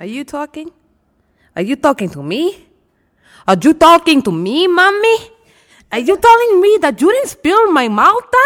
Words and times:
Are 0.00 0.06
you 0.06 0.24
talking? 0.24 0.72
Are 1.54 1.60
you 1.60 1.76
talking 1.76 2.08
to 2.08 2.22
me? 2.22 2.66
Are 3.46 3.58
you 3.60 3.74
talking 3.74 4.22
to 4.22 4.32
me, 4.32 4.66
mommy? 4.66 5.18
Are 5.92 5.98
you 5.98 6.16
telling 6.16 6.58
me 6.58 6.78
that 6.80 6.98
you 7.02 7.12
didn't 7.12 7.28
spill 7.28 7.70
my 7.70 7.86
Malta 7.86 8.44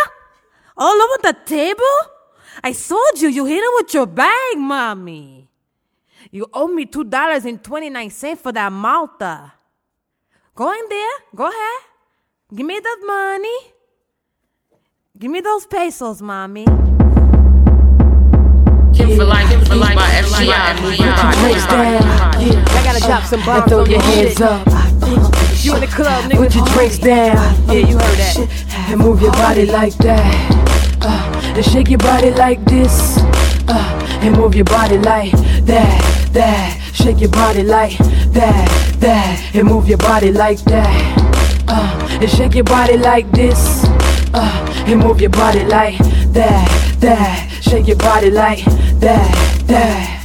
all 0.77 1.01
over 1.01 1.19
the 1.23 1.37
table? 1.47 1.97
I 2.65 2.73
told 2.73 3.23
you 3.23 3.29
you 3.29 3.45
hit 3.45 3.63
it 3.63 3.71
with 3.77 3.95
your 3.95 4.07
bag, 4.07 4.59
mommy. 4.59 5.49
You 6.33 6.49
owe 6.53 6.67
me 6.67 6.87
two 6.87 7.05
dollars 7.05 7.45
and 7.45 7.63
twenty 7.63 7.89
nine 7.89 8.11
cents 8.11 8.43
for 8.43 8.51
that 8.51 8.73
Malta. 8.73 9.53
Go 10.57 10.73
in 10.73 10.89
there. 10.89 11.17
Go 11.37 11.45
ahead. 11.47 11.83
Give 12.53 12.67
me 12.67 12.81
that 12.81 12.99
money. 13.07 13.59
Give 15.17 15.31
me 15.31 15.41
those 15.41 15.67
pesos, 15.67 16.21
mommy. 16.21 16.65
For 18.97 19.25
life, 19.25 19.69
for 19.69 19.77
life, 19.77 19.94
by 20.47 20.53
FGI, 20.53 20.83
move 20.83 20.97
your 20.97 21.13
body. 21.15 21.35
Yeah, 22.45 22.65
I 22.69 22.85
gotta 22.85 23.01
drop 23.01 23.25
some 23.25 23.45
bombs. 23.45 23.63
And 23.63 23.71
Throw 23.71 23.85
your 23.85 24.03
hands 24.03 24.41
up. 24.41 24.67
You 25.65 25.75
in 25.75 25.81
the 25.81 25.87
club, 25.87 26.31
nigga. 26.31 26.37
Put 26.37 26.55
your 26.55 26.67
drinks 26.67 26.99
down. 26.99 27.37
Yeah, 27.69 27.87
you 27.89 27.99
heard 27.99 28.19
that. 28.19 28.89
And 28.91 29.01
move 29.01 29.23
your 29.23 29.33
body 29.33 29.67
like 29.67 29.97
that. 29.99 30.99
Uh, 31.01 31.55
and 31.57 31.65
shake 31.65 31.89
your 31.89 31.99
body 31.99 32.31
like 32.31 32.63
this. 32.65 33.19
Uh, 33.67 34.19
and 34.21 34.37
move 34.37 34.55
your 34.55 34.65
body 34.65 34.99
like 34.99 35.33
that, 35.65 36.29
that. 36.33 36.81
Shake 36.93 37.21
your 37.21 37.31
body 37.31 37.63
like 37.63 37.97
that, 38.33 38.97
that. 39.01 39.55
And 39.55 39.67
move 39.67 39.89
your 39.89 39.99
body 39.99 40.33
like 40.33 40.59
that. 40.65 41.65
Uh, 41.67 42.19
and 42.21 42.31
shake 42.31 42.55
your 42.55 42.65
body 42.65 42.99
like 42.99 43.31
this. 43.33 43.85
Uh, 44.35 44.85
and 44.87 45.01
move 45.01 45.21
your 45.21 45.31
body 45.31 45.65
like 45.65 45.97
that, 46.33 46.97
that. 47.01 47.51
Shake 47.63 47.87
your 47.87 47.97
body 47.97 48.31
like 48.31 48.65
that, 49.01 49.65
that. 49.67 50.24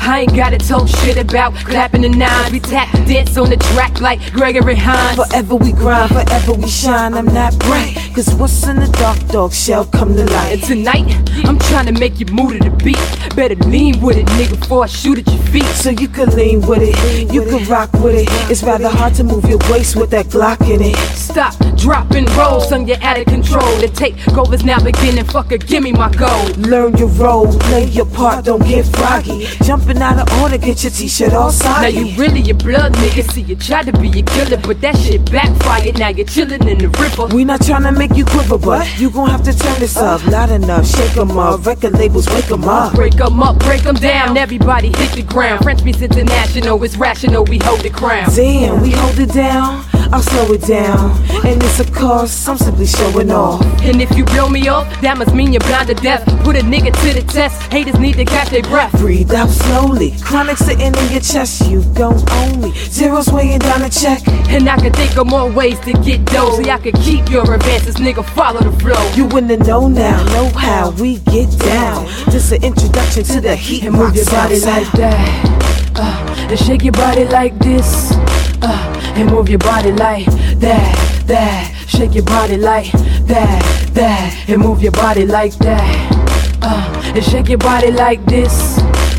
I 0.00 0.20
ain't 0.20 0.34
gotta 0.34 0.58
talk 0.58 0.88
shit 0.88 1.18
about 1.18 1.54
clapping 1.54 2.02
the 2.02 2.08
nines. 2.08 2.50
We 2.52 2.60
tap 2.60 2.90
dance 3.06 3.36
on 3.36 3.50
the 3.50 3.56
track 3.56 4.00
like 4.00 4.32
Gregory 4.32 4.74
Hines. 4.76 5.16
Forever 5.16 5.56
we 5.56 5.72
grind, 5.72 6.10
forever 6.10 6.52
we 6.54 6.68
shine. 6.68 7.14
I'm 7.14 7.26
not 7.26 7.58
bright. 7.58 8.07
Cause 8.14 8.34
what's 8.34 8.66
in 8.66 8.76
the 8.76 8.88
dark, 8.98 9.18
dog, 9.28 9.52
shall 9.52 9.84
come 9.84 10.14
to 10.14 10.22
And 10.22 10.30
light. 10.30 10.62
tonight, 10.64 11.46
I'm 11.46 11.58
trying 11.58 11.86
to 11.86 11.92
make 11.92 12.18
you 12.18 12.26
move 12.26 12.52
to 12.52 12.58
the 12.58 12.70
beat. 12.84 12.98
Better 13.36 13.54
lean 13.68 14.00
with 14.00 14.16
it, 14.16 14.26
nigga, 14.38 14.58
before 14.60 14.84
I 14.84 14.86
shoot 14.86 15.18
at 15.18 15.26
your 15.28 15.42
feet. 15.52 15.70
So 15.76 15.90
you 15.90 16.08
can 16.08 16.30
lean 16.34 16.60
with 16.62 16.82
it, 16.82 17.32
you 17.32 17.44
can 17.44 17.64
rock 17.68 17.92
with 17.94 18.16
it. 18.16 18.28
It's 18.50 18.62
rather 18.62 18.88
hard 18.88 19.14
to 19.14 19.24
move 19.24 19.44
your 19.44 19.60
waist 19.70 19.94
with 19.94 20.10
that 20.10 20.26
Glock 20.26 20.60
in 20.68 20.82
it. 20.82 20.96
Stop, 21.14 21.54
drop, 21.76 22.10
and 22.12 22.28
roll, 22.32 22.60
son, 22.60 22.88
you're 22.88 23.02
out 23.02 23.18
of 23.18 23.26
control. 23.26 23.76
The 23.76 23.88
takeover's 23.88 24.64
now 24.64 24.82
beginning, 24.82 25.24
fucker, 25.24 25.64
give 25.64 25.82
me 25.82 25.92
my 25.92 26.10
gold. 26.10 26.56
Learn 26.56 26.96
your 26.96 27.08
role, 27.08 27.46
play 27.60 27.84
your 27.84 28.06
part, 28.06 28.44
don't 28.46 28.64
get 28.66 28.86
froggy. 28.86 29.46
Jumping 29.62 29.98
out 30.02 30.18
of 30.18 30.40
order, 30.40 30.58
get 30.58 30.82
your 30.82 30.90
t-shirt 30.90 31.32
all 31.34 31.52
soggy. 31.52 31.94
Now 31.94 32.00
you 32.00 32.16
really 32.16 32.50
a 32.50 32.54
blood 32.54 32.94
nigga, 32.94 33.30
see 33.30 33.42
you 33.42 33.56
tried 33.56 33.86
to 33.86 33.92
be 33.92 34.08
a 34.18 34.22
killer, 34.22 34.56
but 34.56 34.80
that 34.80 34.96
shit 34.96 35.30
backfired. 35.30 35.98
Now 35.98 36.08
you're 36.08 36.26
chillin' 36.26 36.66
in 36.66 36.78
the 36.78 36.88
ripper. 36.88 37.34
We 37.34 37.44
not 37.44 37.60
tryna 37.60 37.96
make 37.98 38.14
you 38.16 38.24
quiver, 38.24 38.56
but 38.56 38.86
you 38.98 39.10
gon' 39.10 39.28
have 39.28 39.42
to 39.42 39.52
turn 39.52 39.78
this 39.80 39.96
up. 39.96 40.20
Uh-huh. 40.20 40.30
Loud 40.30 40.50
enough, 40.50 40.86
shake 40.86 41.16
'em 41.16 41.36
up. 41.36 41.66
Record 41.66 41.94
labels, 41.98 42.28
wake 42.28 42.50
'em 42.50 42.64
up. 42.64 42.94
Break 42.94 43.20
'em 43.20 43.42
up, 43.42 43.58
break 43.58 43.84
'em 43.84 43.96
down, 43.96 44.36
everybody 44.36 44.88
hit 44.96 45.12
the 45.12 45.22
ground. 45.22 45.62
French 45.62 45.82
meets 45.82 46.00
international, 46.00 46.82
it's 46.84 46.96
rational, 46.96 47.44
we 47.44 47.58
hold 47.58 47.80
the 47.80 47.90
crown. 47.90 48.30
Damn, 48.34 48.80
we 48.82 48.90
hold 48.92 49.18
it 49.18 49.32
down. 49.32 49.84
I'll 50.12 50.22
slow 50.22 50.52
it 50.52 50.62
down. 50.62 51.10
And 51.46 51.62
it's 51.62 51.80
a 51.80 51.90
cost, 51.90 52.48
I'm 52.48 52.56
simply 52.56 52.86
showing 52.86 53.30
off. 53.30 53.62
And 53.82 54.00
if 54.00 54.16
you 54.16 54.24
blow 54.24 54.48
me 54.48 54.68
off, 54.68 54.86
that 55.02 55.18
must 55.18 55.34
mean 55.34 55.52
you're 55.52 55.60
blind 55.60 55.88
to 55.88 55.94
death. 55.94 56.24
Put 56.44 56.56
a 56.56 56.60
nigga 56.60 56.92
to 56.92 57.20
the 57.20 57.24
test, 57.30 57.60
haters 57.72 57.98
need 57.98 58.14
to 58.14 58.24
catch 58.24 58.50
their 58.50 58.62
breath. 58.62 58.92
Breathe 58.98 59.32
out 59.32 59.48
slowly. 59.48 60.14
Chronic 60.22 60.56
sitting 60.56 60.94
in 60.94 61.10
your 61.10 61.20
chest, 61.20 61.68
you 61.70 61.82
don't 61.94 62.22
own 62.32 62.60
me. 62.60 62.72
Zero's 62.72 63.28
weighing 63.28 63.58
down 63.58 63.82
a 63.82 63.90
check. 63.90 64.26
And 64.48 64.68
I 64.68 64.76
can 64.76 64.92
think 64.92 65.16
of 65.18 65.26
more 65.26 65.50
ways 65.50 65.78
to 65.80 65.92
get 65.92 66.24
dough. 66.26 66.56
See, 66.56 66.70
I 66.70 66.78
can 66.78 66.92
keep 67.02 67.28
your 67.28 67.52
advances, 67.52 67.96
nigga, 67.96 68.24
follow 68.34 68.60
the 68.60 68.72
flow. 68.80 69.12
You 69.14 69.28
in 69.36 69.46
the 69.46 69.58
know 69.58 69.88
now, 69.88 70.24
know 70.32 70.48
how 70.50 70.90
we 70.92 71.18
get 71.18 71.50
down. 71.58 72.06
Just 72.30 72.52
an 72.52 72.64
introduction 72.64 73.24
to 73.24 73.40
the 73.40 73.54
heat 73.54 73.84
and 73.84 73.94
move 73.94 74.14
your 74.14 74.24
body 74.26 74.58
like 74.60 74.90
that. 74.92 75.92
Uh, 75.96 76.46
and 76.50 76.58
shake 76.58 76.82
your 76.82 76.92
body 76.92 77.24
like 77.24 77.58
this. 77.58 78.12
Uh, 78.60 79.12
and 79.16 79.30
move 79.30 79.48
your 79.48 79.58
body 79.58 79.92
like 79.92 80.26
that, 80.58 81.22
that. 81.26 81.74
Shake 81.88 82.14
your 82.14 82.24
body 82.24 82.56
like 82.56 82.90
that, 83.26 83.90
that. 83.94 84.44
And 84.48 84.60
move 84.62 84.82
your 84.82 84.92
body 84.92 85.26
like 85.26 85.54
that. 85.58 86.58
Uh, 86.62 87.12
and 87.14 87.24
shake 87.24 87.48
your 87.48 87.58
body 87.58 87.90
like 87.90 88.24
this. 88.26 88.78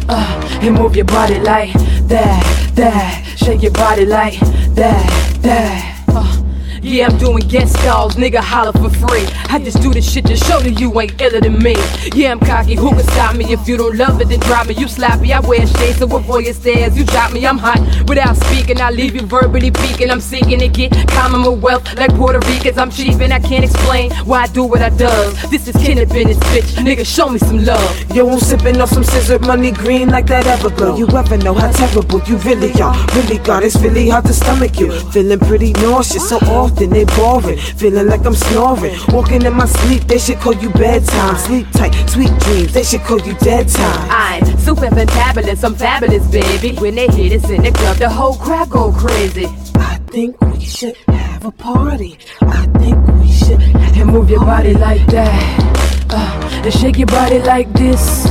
Uh, 0.09 0.59
and 0.61 0.75
move 0.75 0.95
your 0.95 1.05
body 1.05 1.39
like 1.39 1.73
that, 2.07 2.71
that. 2.75 3.25
Shake 3.37 3.61
your 3.61 3.71
body 3.71 4.05
like 4.05 4.39
that, 4.75 5.39
that. 5.41 6.03
Uh, 6.09 6.48
yeah, 6.81 7.07
I'm 7.07 7.17
doing 7.17 7.47
guest 7.47 7.73
stars, 7.79 8.15
nigga 8.15 8.39
holler 8.39 8.71
for 8.73 8.89
free. 8.89 9.25
I 9.49 9.59
just 9.59 9.81
do 9.81 9.91
this 9.91 10.09
shit 10.09 10.25
to 10.27 10.35
show 10.35 10.59
that 10.59 10.79
you 10.79 10.99
ain't 10.99 11.19
iller 11.21 11.41
than 11.41 11.59
me. 11.59 11.75
Yeah, 12.13 12.31
I'm 12.31 12.39
cocky, 12.39 12.75
who 12.75 12.89
can 12.91 13.03
stop 13.03 13.35
me? 13.35 13.51
If 13.51 13.67
you 13.67 13.77
don't 13.77 13.97
love 13.97 14.21
it, 14.21 14.29
then 14.29 14.39
drop 14.41 14.67
me. 14.67 14.75
You 14.75 14.87
sloppy, 14.87 15.33
I 15.33 15.39
wear 15.39 15.65
shades, 15.65 15.97
so 15.97 16.05
avoid 16.15 16.45
your 16.45 16.53
stares. 16.53 16.97
You 16.97 17.05
drop 17.05 17.33
me, 17.33 17.45
I'm 17.45 17.57
hot. 17.57 17.79
Without 18.07 18.35
speaking, 18.37 18.81
I 18.81 18.91
leave 18.91 19.15
you 19.15 19.21
verbally 19.21 19.71
peaking. 19.71 20.09
I'm 20.09 20.21
seeking 20.21 20.59
to 20.59 20.67
get 20.67 20.91
common 21.09 21.61
wealth 21.61 21.97
like 21.97 22.13
Puerto 22.15 22.39
Ricans. 22.47 22.77
I'm 22.77 22.91
cheap 22.91 23.19
and 23.19 23.33
I 23.33 23.39
can't 23.39 23.63
explain 23.63 24.11
why 24.25 24.43
I 24.43 24.47
do 24.47 24.63
what 24.63 24.81
I 24.81 24.89
does. 24.89 25.49
This 25.49 25.67
is 25.67 25.75
Kenneth 25.75 26.11
Business, 26.11 26.37
bitch. 26.49 26.75
Nigga, 26.83 27.05
show 27.05 27.29
me 27.29 27.39
some 27.39 27.63
love. 27.65 28.15
Yo, 28.15 28.29
I'm 28.29 28.39
sipping 28.39 28.79
on 28.79 28.87
some 28.87 29.03
scissor 29.03 29.39
money 29.39 29.71
green 29.71 30.09
like 30.09 30.27
that 30.27 30.45
Everglow. 30.45 30.97
You 30.97 31.07
ever 31.17 31.37
know 31.37 31.53
how 31.53 31.71
terrible 31.71 32.21
you 32.23 32.37
really 32.37 32.71
are? 32.81 32.95
Really 33.15 33.37
got 33.39 33.63
it's 33.63 33.75
really 33.81 34.09
hard 34.09 34.25
to 34.25 34.33
stomach 34.33 34.79
you. 34.79 34.91
Feeling 35.11 35.39
pretty 35.39 35.73
nauseous 35.73 36.29
so 36.29 36.39
often 36.69 36.89
they 36.89 37.05
boring. 37.05 37.57
Feeling 37.57 38.07
like 38.07 38.25
I'm 38.25 38.35
snoring. 38.35 38.95
Walking 39.09 39.41
in 39.41 39.53
my 39.53 39.65
sleep, 39.65 40.03
they 40.03 40.17
should 40.17 40.39
call 40.39 40.53
you 40.55 40.69
bedtime. 40.71 41.35
Sleep 41.37 41.69
tight, 41.71 41.93
sweet 42.09 42.31
dreams, 42.39 42.73
they 42.73 42.83
should 42.83 43.01
call 43.01 43.19
you 43.21 43.33
dead 43.35 43.67
time. 43.67 44.07
I'm 44.09 44.45
super 44.59 44.87
fantabulous, 44.87 45.63
I'm 45.63 45.75
fabulous, 45.75 46.25
baby. 46.27 46.75
When 46.79 46.95
they 46.95 47.07
hit 47.07 47.43
us 47.43 47.49
in 47.49 47.63
the 47.63 47.71
club, 47.71 47.97
the 47.97 48.09
whole 48.09 48.35
crowd 48.35 48.69
go 48.69 48.91
crazy. 48.91 49.45
I 49.75 49.99
think 50.11 50.39
we 50.41 50.59
should 50.61 50.95
have 51.07 51.45
a 51.45 51.51
party. 51.51 52.17
I 52.41 52.65
think 52.79 52.97
we 53.19 53.31
should 53.31 53.61
have 53.61 53.97
and 53.97 54.11
move 54.11 54.29
your 54.29 54.41
body 54.41 54.73
like 54.73 55.05
that. 55.07 56.07
Uh, 56.11 56.61
and 56.63 56.73
shake 56.73 56.97
your 56.97 57.07
body 57.07 57.39
like 57.39 57.71
this. 57.73 58.25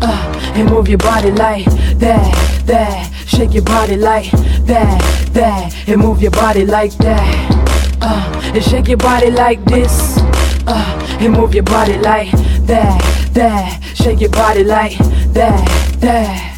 Uh, 0.00 0.52
and 0.54 0.70
move 0.70 0.88
your 0.88 0.98
body 0.98 1.30
like 1.30 1.64
that, 1.98 2.62
that. 2.66 3.10
Shake 3.26 3.54
your 3.54 3.64
body 3.64 3.96
like 3.96 4.30
that, 4.66 5.00
that. 5.32 5.88
And 5.88 6.00
move 6.00 6.22
your 6.22 6.30
body 6.30 6.66
like 6.66 6.92
that. 6.98 7.53
Uh, 8.06 8.52
and 8.54 8.62
shake 8.62 8.88
your 8.88 8.98
body 8.98 9.30
like 9.30 9.64
this. 9.64 10.18
Uh, 10.66 11.16
and 11.20 11.32
move 11.32 11.54
your 11.54 11.64
body 11.64 11.96
like 11.98 12.30
that, 12.66 13.00
that. 13.32 13.82
Shake 13.94 14.20
your 14.20 14.30
body 14.30 14.62
like 14.62 14.96
that, 15.32 15.66
that. 16.00 16.53